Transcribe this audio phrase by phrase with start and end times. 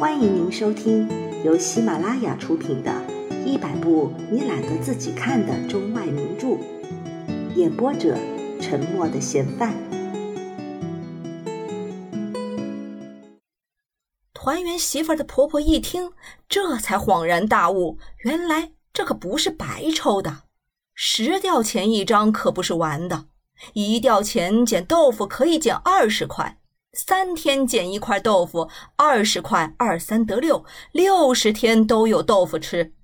[0.00, 1.06] 欢迎您收听
[1.44, 2.90] 由喜马拉雅出品的
[3.44, 6.46] 《一百部你懒得自己看的中外名著》，
[7.54, 8.16] 演播者：
[8.62, 9.74] 沉默的嫌犯。
[14.32, 16.10] 团圆媳妇的婆婆一听，
[16.48, 20.44] 这才恍然大悟，原来这可不是白抽的，
[20.94, 23.26] 十吊钱一张可不是玩的，
[23.74, 26.56] 一吊钱捡豆腐可以捡二十块。
[26.92, 32.94] 三天捡一块豆腐，二十块，二三得六，六十天都有豆腐吃。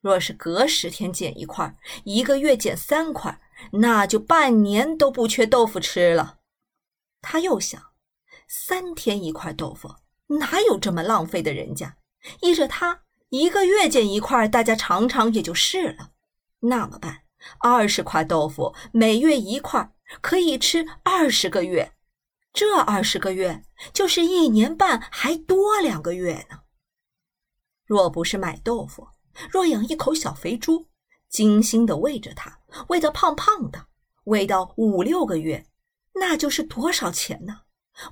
[0.00, 3.40] 若是隔十天捡一块，一个月捡三块，
[3.72, 6.38] 那就半年都不缺豆腐吃了。
[7.22, 7.82] 他又想，
[8.46, 9.96] 三天一块豆腐，
[10.38, 11.96] 哪有这么浪费的人家？
[12.40, 16.10] 依着他，一个月捡一块，大家尝尝也就是了。
[16.60, 17.22] 那么办，
[17.58, 21.92] 二十块豆腐，每月一块，可以吃二十个月。
[22.54, 26.60] 这二十个月就是一年半，还多两个月呢。
[27.84, 29.08] 若不是买豆腐，
[29.50, 30.86] 若养一口小肥猪，
[31.28, 33.88] 精心的喂着它，喂得胖胖的，
[34.26, 35.66] 喂到五六个月，
[36.14, 37.62] 那就是多少钱呢？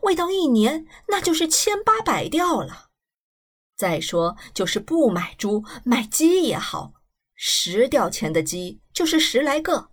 [0.00, 2.88] 喂到一年，那就是千八百吊了。
[3.76, 6.94] 再说，就是不买猪，买鸡也好，
[7.36, 9.90] 十吊钱的鸡就是十来个，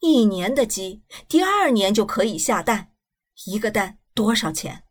[0.00, 2.90] 一年的鸡，第二年就可以下蛋。
[3.46, 4.84] 一个蛋多少钱？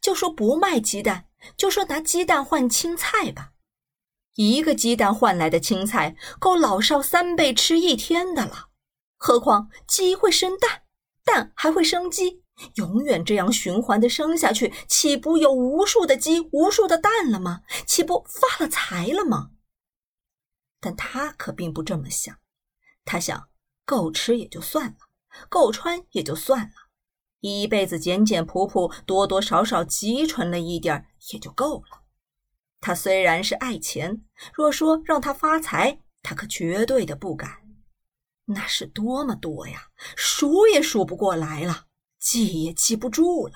[0.00, 3.52] 就说不卖鸡蛋，就说拿鸡蛋换青菜吧。
[4.34, 8.70] 一个鸡蛋换来的青菜，够老少三辈吃一天的了。
[9.16, 10.82] 何况鸡会生蛋，
[11.24, 12.42] 蛋还会生鸡，
[12.74, 17.62] 永远这样循环的生下去，岂不有无数的鸡、无数的蛋了吗？
[17.86, 19.50] 岂不发了财了吗？
[20.80, 22.36] 但他可并不这么想，
[23.04, 23.48] 他想
[23.84, 24.96] 够吃也就算了，
[25.48, 26.81] 够穿也就算了。
[27.42, 32.02] 一辈子简简朴朴，多多少少积存了一点也就够了。
[32.80, 34.22] 他虽然是爱钱，
[34.54, 37.50] 若说让他发财，他可绝对的不敢。
[38.44, 41.86] 那是多么多呀，数也数不过来了，
[42.20, 43.54] 记也记不住了。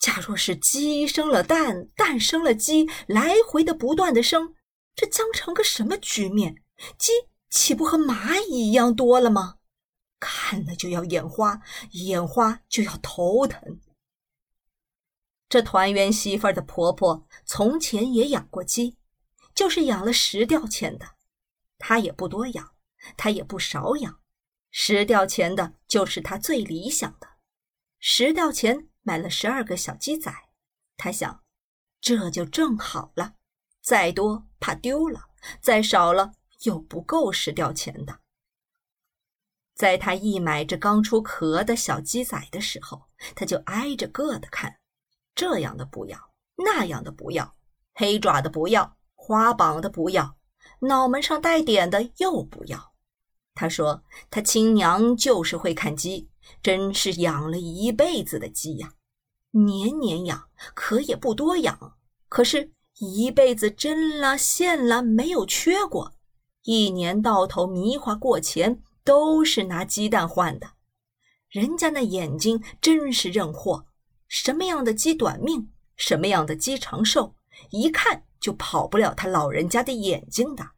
[0.00, 4.54] 假若是鸡生了蛋，蛋生了鸡，来回的不断的生，
[4.96, 6.56] 这将成个什么局面？
[6.98, 7.12] 鸡
[7.48, 9.57] 岂不和蚂蚁一样多了吗？
[10.20, 11.60] 看了就要眼花，
[11.92, 13.80] 眼花就要头疼。
[15.48, 18.98] 这团圆媳妇的婆婆从前也养过鸡，
[19.54, 21.16] 就是养了十吊钱的。
[21.78, 22.74] 她也不多养，
[23.16, 24.20] 她也不少养，
[24.70, 27.28] 十吊钱的就是她最理想的。
[27.98, 30.30] 十吊钱买了十二个小鸡仔，
[30.96, 31.42] 她想，
[32.00, 33.34] 这就正好了。
[33.80, 35.30] 再多怕丢了，
[35.62, 36.32] 再少了
[36.64, 38.20] 又不够十吊钱的。
[39.78, 43.00] 在他一买这刚出壳的小鸡仔的时候，
[43.36, 44.76] 他就挨着个的看，
[45.36, 46.18] 这样的不要，
[46.56, 47.54] 那样的不要，
[47.94, 50.36] 黑爪的不要，花膀的不要，
[50.80, 52.92] 脑门上带点的又不要。
[53.54, 56.28] 他说他亲娘就是会看鸡，
[56.60, 58.94] 真是养了一辈子的鸡呀，
[59.52, 61.96] 年年养，可也不多养，
[62.28, 66.14] 可是一辈子针了线了没有缺过，
[66.64, 68.82] 一年到头迷花过钱。
[69.08, 70.72] 都是拿鸡蛋换的，
[71.48, 73.86] 人家那眼睛真是认货，
[74.28, 77.34] 什么样的鸡短命，什么样的鸡长寿，
[77.70, 80.72] 一看就跑不了他老人家的眼睛的。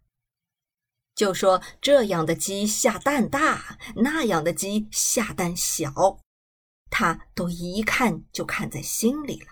[1.16, 6.20] 就说这样的鸡下蛋大，那样的鸡下蛋小，
[6.88, 9.48] 他都一看就看在心里了。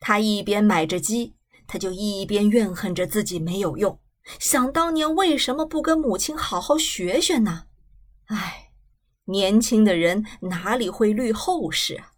[0.00, 1.36] 他一边买着鸡，
[1.68, 4.00] 他就一边怨恨着自己没有用。
[4.38, 7.64] 想当年为什么不跟母亲好好学学呢？
[8.26, 8.70] 唉，
[9.26, 12.12] 年轻的人哪里会虑后事啊？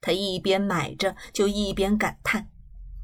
[0.00, 2.48] 他一边买着，就一边感叹。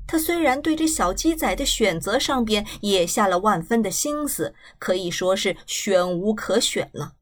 [0.07, 7.15] 他虽然对这小鸡仔的选择上边也下了万分的心思，可以说是选无可选了。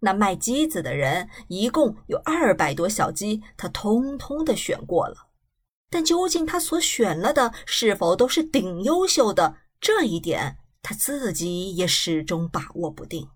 [0.00, 5.28] 那卖鸡子的人一共有二百多小鸡，他通通的选过了。
[5.90, 9.56] 但究竟他所选了的是否都是顶优秀的？
[9.80, 13.28] 这一点他自己也始终把握不定。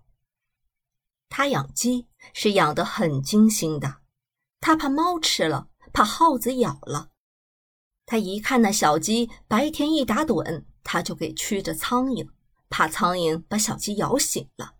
[1.29, 3.97] 他养鸡是养得很精心的，
[4.59, 7.09] 他怕猫吃了，怕耗子咬了。
[8.05, 12.29] 他一看那小鸡白天一打盹，他就给驱着苍蝇，
[12.69, 14.75] 怕苍蝇把小鸡咬醒了。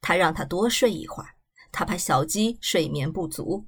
[0.00, 1.36] 他让它多睡一会儿，
[1.70, 3.66] 他怕小鸡睡眠不足。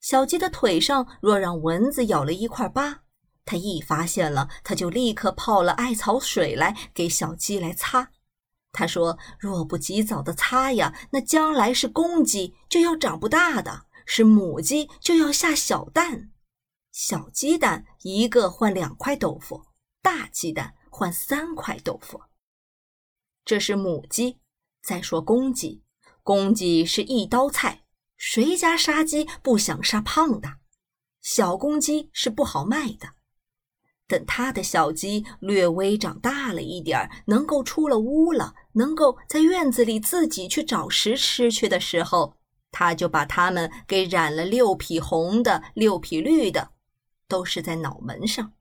[0.00, 3.04] 小鸡的腿上若让蚊子咬了一块疤。
[3.46, 8.10] 他一发现了，他就立刻泡了艾草水来给小鸡来擦。
[8.72, 16.30] 他说：“若不及早的擦呀，那将来是公鸡就要长不大的，是母鸡就要下小蛋。
[16.92, 19.64] 小鸡蛋一个换两块豆腐，
[20.02, 22.20] 大鸡蛋换三块豆腐。
[23.44, 24.38] 这是母鸡。
[24.82, 25.82] 再说公鸡，
[26.22, 27.84] 公鸡是一刀菜，
[28.16, 30.58] 谁家杀鸡不想杀胖的？
[31.22, 33.15] 小公鸡是不好卖的。
[34.08, 42.36] 等他的小鸡略微长大了一点儿，能够出了屋了，能够在院子里自己去找食吃去的时候，
[42.70, 46.72] 他就把它们给染了六匹红的，六匹绿的。
[47.28, 48.52] 都是在脑门上。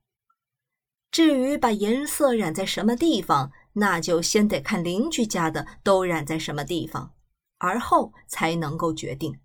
[1.12, 7.14] 至于把颜色染在什么地方，那就先得看邻居家的都染在什么地方，
[7.60, 9.40] 而后才能够决定。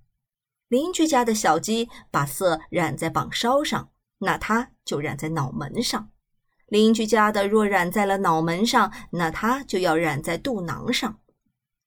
[0.69, 3.90] 邻居家的小鸡把色染在榜梢上，
[4.21, 6.09] 那它就染在脑门上；
[6.67, 11.19] 邻居家的若染在了脑门上，那它就要染在肚囊上。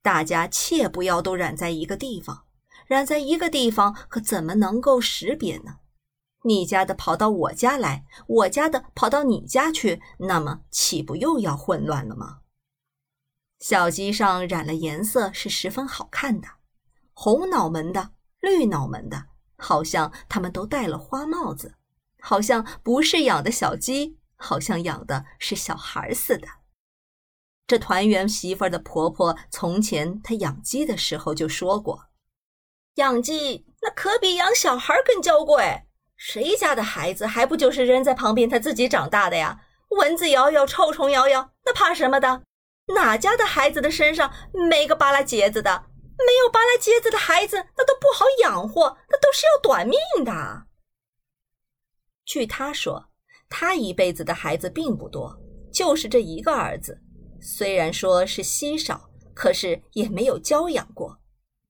[0.03, 2.43] 大家切不要都染在一个地方，
[2.85, 5.77] 染在一个地方可怎么能够识别呢？
[6.45, 12.39] 你家的跑到我家来，我家的跑到你家去，那么岂不又要混乱了吗？
[13.59, 16.49] 小鸡上染了颜色是十分好看的，
[17.13, 21.75] 红脑门的，绿脑门的，好像它们都戴了花帽子，
[22.25, 26.47] 好像不是养的小鸡，好像养的是小孩似的。
[27.67, 32.05] 这团圆媳妇的婆婆从前她养鸡的时候就说过，
[32.95, 35.83] 养鸡那可比养小孩更娇贵。
[36.15, 39.59] 谁家的孩子还不就是扔在旁边他自己长大的呀？
[39.89, 42.43] 蚊子咬咬，臭虫咬咬，那怕什么的？
[42.95, 44.33] 哪家的孩子的身上
[44.69, 45.87] 没个巴拉结子的？
[46.17, 50.67] 没有巴拉结子的孩子，那都不好养活，那都是要短命的。
[52.25, 53.09] 据他说，
[53.49, 55.37] 他一辈子的孩子并不多，
[55.71, 57.01] 就是这一个儿子。
[57.41, 61.19] 虽然说是稀少，可是也没有教养过。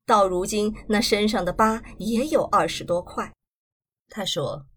[0.06, 3.34] 到如今，那身上的疤也有二十多块。
[4.10, 4.68] 他说：“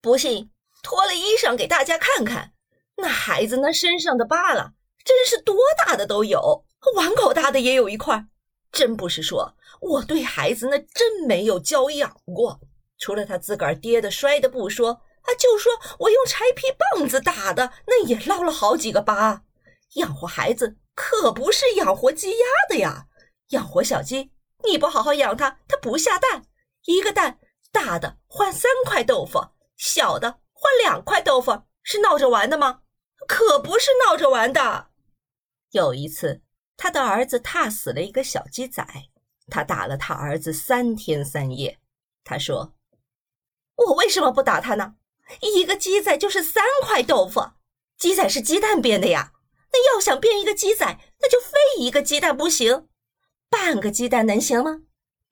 [0.00, 0.50] 不信，
[0.82, 2.52] 脱了衣裳给大家看看，
[2.96, 4.72] 那孩子那身上的疤了，
[5.04, 5.54] 真是多
[5.86, 6.64] 大的都有，
[6.96, 8.26] 碗口大的也有一块。
[8.72, 12.58] 真不是说我对孩子那真没有教养过，
[13.02, 19.42] 除了他自个儿跌的摔的不说，啊，就说我用柴皮棒子打的，那也落了好几个疤。
[19.94, 23.08] 养活孩子可不是养活鸡鸭的呀，
[23.48, 24.30] 养活小鸡，
[24.64, 26.44] 你不好好养它，它不下蛋，
[26.84, 27.40] 一个蛋。”
[27.72, 32.82] 大的换三块豆腐，小的换两块豆腐，是闹着玩的吗？
[33.26, 34.90] 可不是闹着玩的。
[35.72, 36.42] 有一次，
[36.76, 38.86] 他的儿子踏死了一个小鸡仔，
[39.48, 41.80] 他打了他儿子三天三夜。
[42.22, 42.74] 他说
[43.86, 44.94] ：“我为什么不打他呢？
[45.40, 47.50] 一个鸡仔就是三块豆腐，
[47.98, 49.32] 鸡仔是鸡蛋变的呀。
[49.72, 52.88] 那要想变一个鸡仔，那就非一个鸡蛋不行，
[53.48, 54.80] 半个鸡蛋能行吗？”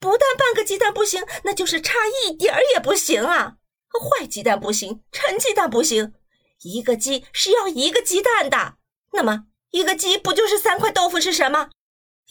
[0.01, 3.57] 不但半个鸡蛋不行，那就是差一点儿也不行啊！
[3.93, 6.15] 坏鸡蛋不行，陈鸡蛋不行，
[6.63, 8.77] 一个鸡是要一个鸡蛋的。
[9.13, 11.69] 那么一个鸡不就是三块豆腐是什么？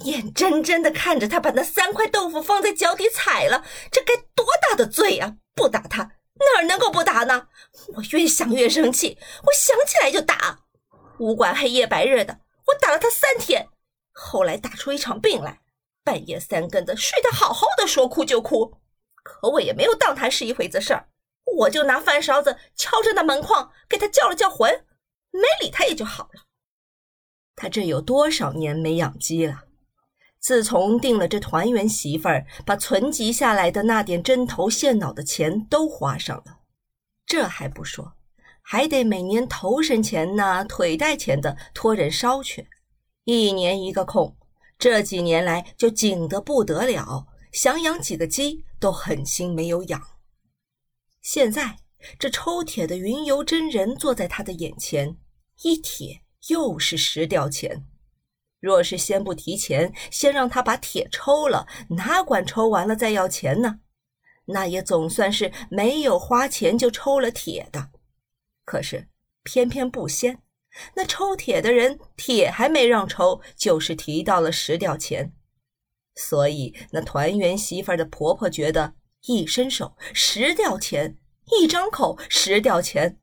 [0.06, 5.36] 眼睁睁的看着他把那三块豆腐放在脚底踩了，这该多大的罪啊！
[5.60, 6.04] 不打他
[6.36, 7.50] 哪儿能够不打呢？
[7.96, 10.62] 我越想越生气，我想起来就打，
[11.18, 13.68] 不管黑夜白日的，我打了他三天，
[14.14, 15.60] 后来打出一场病来。
[16.02, 18.78] 半夜三更的睡得好好的，说哭就哭，
[19.22, 21.10] 可我也没有当他是一回子事儿，
[21.58, 24.86] 我就拿饭勺子敲着那门框，给他叫了叫魂，
[25.32, 26.44] 没理他也就好了。
[27.56, 29.66] 他这有多少年没养鸡了？
[30.40, 36.60] 自从定了这团圆媳妇儿，把存积下来的那点针头线脑的钱都花上了，
[37.26, 38.14] 这还不说，
[38.62, 42.68] 还得每年头身钱呐、腿带钱的托人捎去，
[43.26, 44.36] 一年一个空。
[44.78, 50.02] 这几年来就紧得不得了，想养几个鸡都狠心没有养。
[51.22, 51.80] 现在
[52.18, 55.18] 这抽铁的云游真人坐在他的眼前，
[55.64, 57.89] 一铁又是十吊钱。
[58.60, 63.80] 若是先不提钱，先让他把铁抽了，哪管抽完了再要钱呢？
[64.46, 67.90] 那也总算是没有花钱就抽了铁的。
[68.66, 69.08] 可是
[69.44, 70.42] 偏偏不先。
[70.94, 75.34] 那抽铁的人，铁还没让抽，就是提到了十吊钱，
[76.16, 78.94] 所以那团圆媳妇的婆婆觉得，
[79.26, 81.18] 一伸手十吊钱，
[81.60, 83.20] 一张口十吊钱，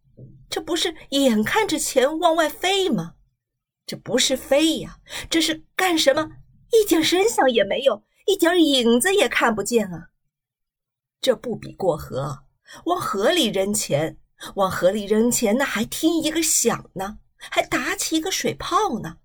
[0.50, 3.14] 这不是眼看着钱往外飞吗？
[3.86, 4.98] 这不是飞呀，
[5.30, 6.28] 这是干什么？
[6.72, 10.10] 一点声响也没有，一点影子也看不见啊！
[11.20, 12.40] 这不比过河，
[12.86, 14.18] 往河里扔钱，
[14.56, 17.18] 往河里扔钱，那还听一个响呢。
[17.38, 19.18] 还打起一个水泡呢，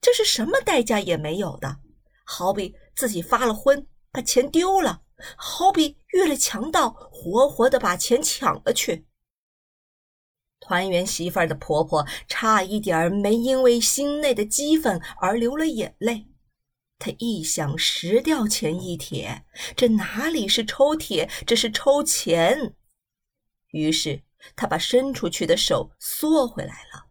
[0.00, 1.78] 这是什么代价也没有的，
[2.24, 5.02] 好比自己发了昏，把钱丢了，
[5.36, 9.06] 好比遇了强盗，活活的把钱抢了去。
[10.72, 16.26] 团圆媳妇的婆婆差一点没因为心内的激愤而流了眼泪。
[16.98, 19.44] 她一想，十吊钱一铁，
[19.76, 22.74] 这哪里是抽铁，这是抽钱。
[23.72, 24.22] 于是
[24.56, 27.08] 她把伸出去的手缩回来了。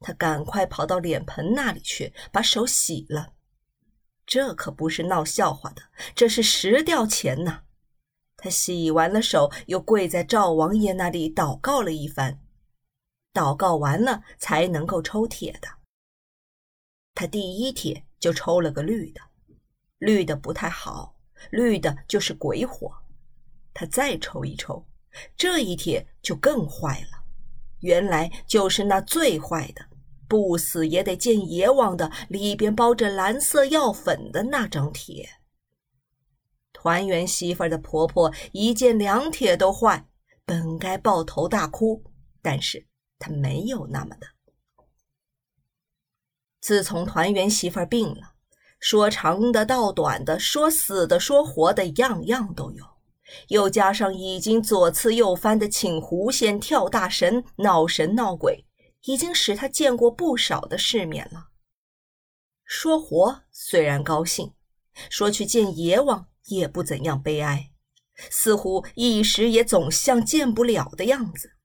[0.00, 3.34] 她赶快跑到脸盆那里去，把手洗了。
[4.24, 5.82] 这可不是闹笑话的，
[6.14, 7.64] 这是十吊钱呐！
[8.38, 12.40] 她洗完了手，又跪在赵王爷那里祷告了一番。
[13.36, 15.68] 祷告完了才能够抽铁的。
[17.14, 19.20] 他第一帖就抽了个绿的，
[19.98, 21.14] 绿的不太好，
[21.50, 22.90] 绿的就是鬼火。
[23.74, 24.86] 他再抽一抽，
[25.36, 27.24] 这一帖就更坏了。
[27.80, 29.84] 原来就是那最坏的，
[30.26, 35.28] 不死也得见阎王的，里边包着蓝色药粉的那张铁。
[36.72, 40.06] 团圆媳妇的婆婆一见两铁都坏，
[40.44, 42.02] 本该抱头大哭，
[42.40, 42.86] 但是。
[43.18, 44.26] 他没有那么的。
[46.60, 48.34] 自从团圆媳妇病了，
[48.80, 52.84] 说长的道短的，说死的说活的，样样都有。
[53.48, 58.64] 又加上已经左刺右翻的请狐仙、跳大神、闹神闹鬼，
[59.02, 61.48] 已经使他见过不少的世面了。
[62.64, 64.52] 说活虽然高兴，
[65.10, 67.70] 说去见阎王也不怎样悲哀，
[68.30, 71.55] 似乎一时也总像见不了的样子。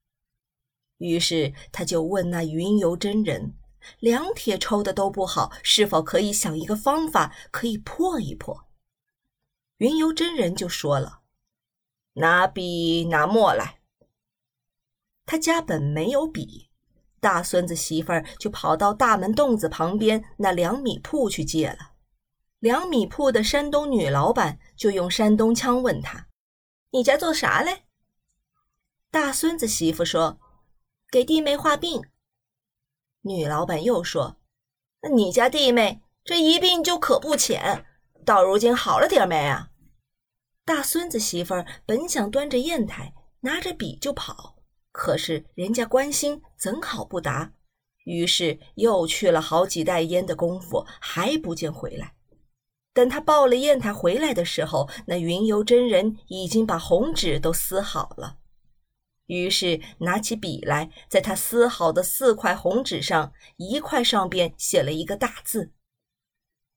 [1.02, 3.54] 于是他就问那云游真人
[3.98, 8.68] ：“两帖抽的都不好，是否可以想一个方法可以破一破？”
[9.78, 11.22] 云游真人就说了
[12.14, 13.80] ：“拿笔拿墨来。”
[15.26, 16.70] 他家本没有笔，
[17.18, 21.94] 大孙子媳妇儿就跑到大门洞子旁边那粮米铺去借了。
[22.60, 26.28] 粮米铺的山东女老板就用山东腔问他
[26.92, 27.86] ：“你家做啥嘞？”
[29.10, 30.38] 大孙子媳妇说。
[31.12, 32.00] 给弟妹画病，
[33.20, 34.38] 女老板又说
[35.14, 37.84] ：“你家弟妹这一病就可不浅，
[38.24, 39.68] 到如今好了点没啊？”
[40.64, 44.56] 大孙子媳妇儿本想端着砚台，拿着笔就跑，
[44.90, 47.52] 可是人家关心，怎好不答？
[48.06, 52.14] 于是又去了好几袋烟的功夫，还不见回来。
[52.94, 58.38] 等他抱了砚台回来的时候，那云游真人已经把红纸都撕好了。
[59.32, 65.72] 于是拿起笔来，在他撕好的四块红纸上，一块上边写了一个大字。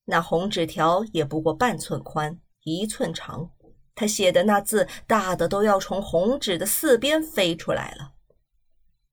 [0.05, 3.51] 那红纸条也不过半寸宽，一寸长。
[3.93, 8.13] 他写的那字大的都要从红纸的四边飞出来了。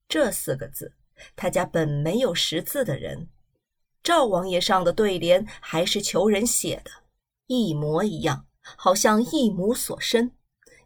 [0.09, 0.95] 这四个字，
[1.35, 3.29] 他家本没有识字的人，
[4.05, 6.91] 赵王爷上的对联还是求人写的，
[7.49, 10.31] 一模一样，好像一母所生。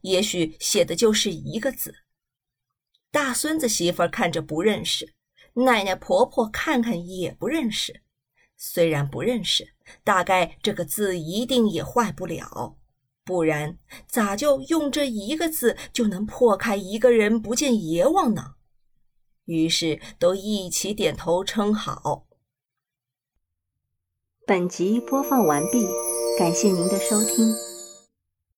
[0.01, 1.95] 也许写的就是一个字。
[3.11, 5.15] 大孙子媳妇看着不认识，
[5.55, 8.03] 奶奶婆婆看看也不认识。
[8.57, 12.77] 虽然不认识，大概这个字一定也坏不了，
[13.25, 18.55] 不然咋就用这一个字就能破开一个人不见阎王呢？
[19.45, 22.27] 于是都一起点头称好。
[24.47, 25.87] 本集播放完毕，
[26.39, 27.76] 感谢您的收听。